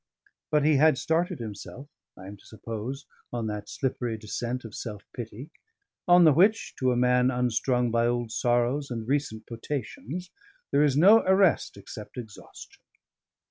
But 0.49 0.65
he 0.65 0.77
had 0.77 0.97
started 0.97 1.37
himself 1.37 1.87
(I 2.17 2.25
am 2.25 2.35
to 2.35 2.43
suppose) 2.47 3.05
on 3.31 3.45
that 3.45 3.69
slippery 3.69 4.17
descent 4.17 4.65
of 4.65 4.73
self 4.73 5.03
pity; 5.15 5.51
on 6.07 6.23
the 6.23 6.33
which, 6.33 6.73
to 6.79 6.91
a 6.91 6.95
man 6.97 7.29
unstrung 7.29 7.91
by 7.91 8.07
old 8.07 8.31
sorrows 8.31 8.89
and 8.89 9.07
recent 9.07 9.45
potations, 9.45 10.31
there 10.71 10.81
is 10.83 10.97
no 10.97 11.19
arrest 11.19 11.77
except 11.77 12.17
exhaustion. 12.17 12.81